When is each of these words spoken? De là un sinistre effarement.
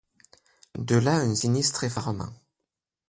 De 0.79 0.95
là 0.95 1.17
un 1.17 1.35
sinistre 1.35 1.83
effarement. 1.83 2.33